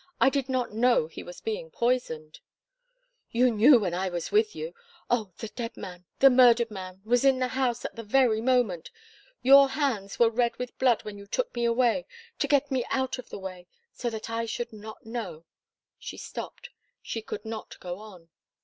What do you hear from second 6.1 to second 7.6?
the murdered man was in the